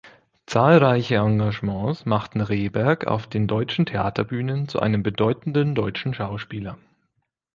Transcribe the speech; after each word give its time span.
Zahlreiche 0.47 1.17
Engagements 1.17 2.07
machten 2.07 2.41
Rehberg 2.41 3.05
auf 3.05 3.27
den 3.27 3.45
deutschen 3.45 3.85
Theaterbühnen 3.85 4.67
zu 4.67 4.79
einem 4.79 5.03
bedeutenden 5.03 5.75
deutschen 5.75 6.15
Schauspieler. 6.15 6.79